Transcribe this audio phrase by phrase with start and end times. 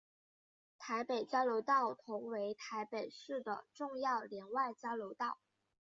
[0.79, 5.37] 台北交流道同为台北市的重要联外交流道。